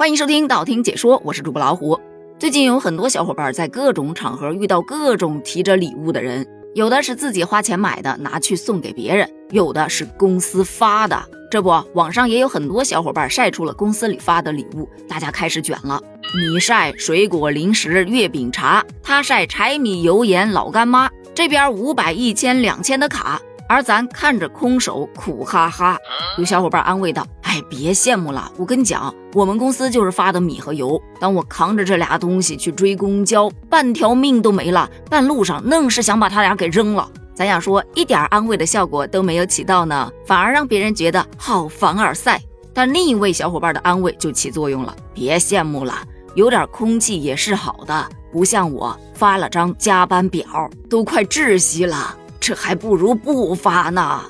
[0.00, 1.98] 欢迎收听道听解说，我是主播老虎。
[2.38, 11.20] 最近有很多小伙伴在各种场合遇到各种提着礼物的人，有的是自己花钱买的，拿去送给别人；有的是公司发的。
[11.50, 16.00] 这不，网上也有很多小伙伴晒出了公司里发的礼物，大家开始卷了。
[16.32, 21.10] 你晒水果、零食、月饼、茶，他晒柴米油盐、老干妈。
[21.34, 23.40] 这边五百、一千、两千的卡。
[23.70, 25.98] 而咱看着空手，苦哈哈。
[26.38, 31.00] 有小伙伴安慰道：“哎，别羡慕了，我跟你讲，我们公司就是发的米和油。
[31.18, 37.10] 当我扛着这俩东西去追公交，半条命都没了，半路上愣是想把他俩给扔了。
[37.34, 42.38] 咱想说，一点安慰的效果都没有起到呢，反而让别人觉得好凡尔赛。
[42.74, 45.94] 但另一位小伙伴的安慰就起作用了，别羡慕了，
[46.34, 50.44] 有点空气也是好的，不像我发了张加班表，
[50.90, 54.22] 都快窒息了。”这还不如不发呢，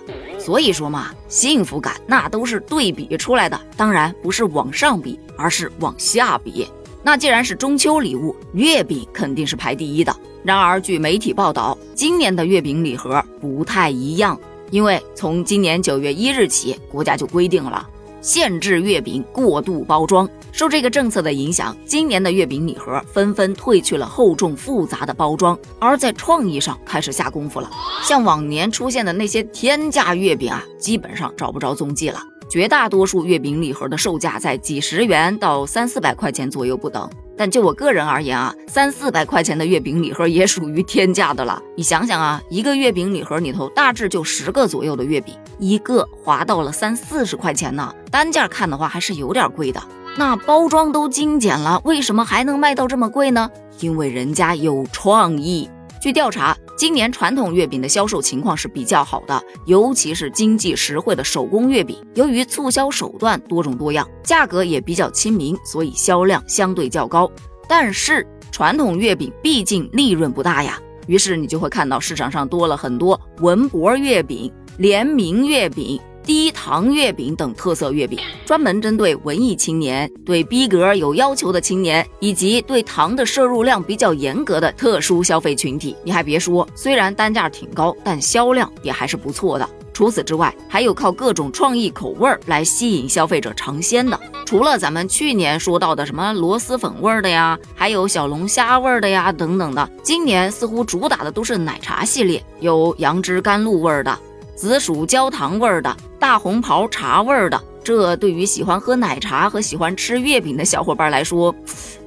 [0.48, 6.66] 所以说嘛，幸福感那都是对比出来的，当然不是往上比，而是往下比。
[7.02, 10.16] 那既然是中秋礼物，月饼肯定是排第一的。
[10.42, 14.40] 然而，据媒体报道，今年的月饼礼盒不太一样，
[14.70, 17.86] 因为从今年九月一日起，国家就规定了。
[18.20, 27.70] 限制月饼过度包装，受这个政策的影响，今年的月饼礼盒纷纷褪去了厚重复杂的包装，而在创意上开始下功夫了。
[28.02, 32.20] 像往年出现的那些天价月饼啊，基本上找不着踪迹了。
[32.50, 37.08] 绝大多数月饼礼盒的售价在几十元到三四百块钱左右不等。
[37.38, 41.62] 但就我个人而言啊，三四百块钱的月饼礼盒也属于天价的了。
[41.76, 49.80] 你想想啊，一个月饼礼盒里头大致就十个左右的月饼，一个划到了三四十块钱呢，单价看的话还是有点贵的。
[50.16, 53.48] 那包装都精简了，为什么还能卖到这么贵呢？
[53.78, 55.70] 因为人家有创意。
[56.02, 61.98] 据调查，今年传统月饼的销售情况是比较好的，尤其是经济实惠的手工月饼。
[62.14, 67.28] 由于促销手段多种多样，价格也比较亲民，所以销量相对较高。
[67.68, 76.00] 但是传统月饼毕竟利润不大呀，于是你就会看到市场上多了很多文博月饼、联名月饼。
[76.28, 85.96] 低糖月饼等特色月饼，专门针对文艺青年、对逼格有要求的青年，以及对糖的摄入量比较严格的特殊消费群体。
[86.04, 89.66] 你还别说，虽然单价挺高，但销量也还是不错的。
[89.94, 94.20] 除此之外，还有靠各种创意口味儿来吸引消费者尝鲜的。
[94.44, 104.18] 除了咱们去年说到的什么螺蛳粉味儿的呀，还有小龙虾味儿的呀等等的，今年似乎主打的都是奶茶系列，有杨枝甘露味儿的。
[104.58, 111.54] 紫薯焦糖味儿的大红袍茶味儿的，这对于喜欢喝奶茶和喜欢吃月饼的小伙伴来说，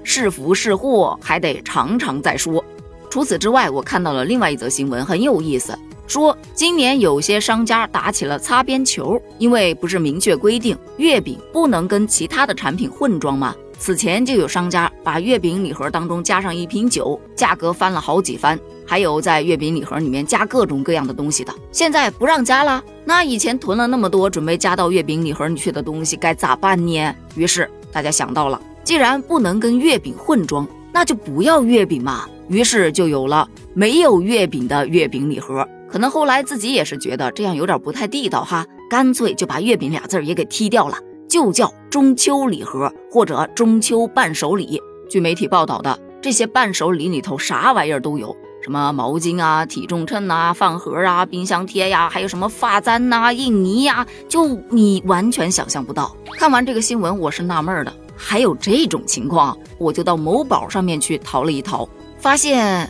[0.04, 2.62] 是福是祸还得尝尝再说。
[3.10, 13.56] 除此之外，我看到了另外一则新闻，很有意思，说今年有些商家打起了擦边球，因为不是明确规定月饼不能跟其他的产品混装吗？
[13.80, 18.60] 此前就有商家把月饼礼盒当中加上一瓶酒，价格翻了好几番。
[18.92, 22.84] 还有在月饼礼盒里面加各种各样的东西的，现在不让加了。
[23.06, 27.16] 那以前囤了那么多准备加到月饼礼盒里去的东西该咋办呢？
[27.36, 32.28] 于是大家想到了，既然不能跟月饼混装，那就不要月饼嘛。
[32.50, 35.66] 于是就有了没有月饼的月饼礼盒。
[35.90, 40.98] 可能后来自己也是觉得这样有点不太地道哈，干脆就把月饼俩字也给踢掉了，
[41.30, 44.82] 就叫中秋礼盒或者中秋伴手礼。
[45.10, 48.36] 据媒体报道的，这些伴手礼里头啥玩意儿都有。
[48.62, 56.16] 什么毛巾啊、体重秤啊、饭盒啊、冰箱贴呀，还有什么发簪呐、印泥呀，就你完全想象不到。
[56.38, 61.90] 看完这个新闻，我是纳闷的，还有这种情况，我就到某宝上面去淘了一淘，
[62.20, 62.88] 发现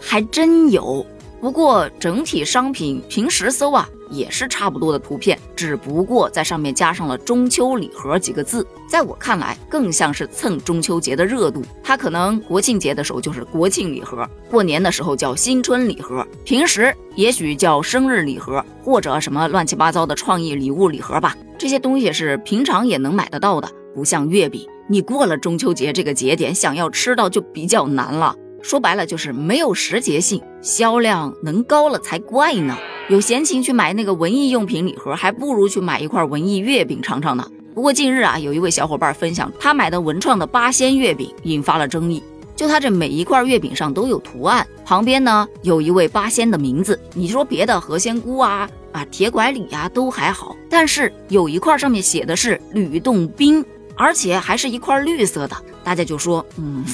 [0.00, 1.04] 还真有。
[1.44, 3.86] 不过整体商品平时搜啊。
[4.10, 11.62] 也是差不多的图片，只不过在上面加上了“中秋礼盒”几个字，在我看来更像是蹭中秋节的热度。
[11.82, 21.34] 它可能国庆节的时候就是国庆礼盒，过年的时候叫新春礼盒，平时也许叫生日礼盒或者什么乱七八糟的创意礼物礼盒吧。
[21.58, 28.36] 这些东西是平常也能买得到的，不像月饼，你过了中秋节这个节点想要吃到就比较难了。
[28.64, 32.74] 说白了就是没有时节性，销量能高了才怪呢。
[33.10, 37.46] 有闲情去买那个文艺用品礼盒，还不如去买一块文艺月饼尝尝呢。
[37.74, 42.22] 不过近日啊，有一位小伙伴分享他买的文创的八仙月饼，引发了争议。
[42.56, 46.98] 就他这每一块月饼上都有图案，旁边呢有一位八仙的名字。
[47.12, 53.62] 你说别的何仙姑啊啊铁拐李呀都还好，但是有一块上面写的是吕洞宾，
[53.96, 55.56] 而且还是一块绿色的。
[55.82, 56.84] 大家就说，嗯，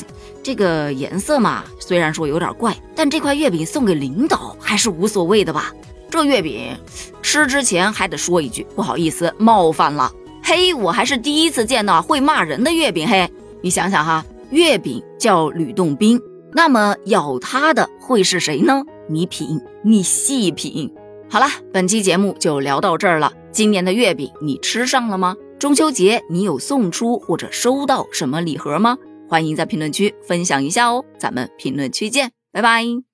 [0.43, 5.73] 这个颜色嘛，虽然说有点怪，但这块月饼送给领导还是无所谓的吧。
[6.11, 6.77] 这月饼
[7.23, 10.13] 吃之前还得说一句不好意思冒犯了，
[10.43, 13.31] 嘿，我还是第一次见到会骂人的月饼嘿。
[13.63, 16.21] 你想想哈，月饼叫吕洞宾，
[16.53, 18.83] 那么咬他的会是谁呢？
[19.09, 20.93] 你品，你细品。
[21.29, 23.33] 好了，本期节目就聊到这儿了。
[23.53, 25.37] 今年的月饼你吃上了吗？
[25.61, 28.97] 中秋节你有送出或者收到什么礼盒吗？
[29.29, 31.05] 欢迎在评论区分享一下哦。
[31.19, 33.10] 咱们评论区见，拜拜。